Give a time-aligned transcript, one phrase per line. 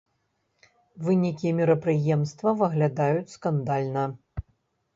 [1.07, 4.03] Вынікі мерапрыемства выглядаюць скандальна.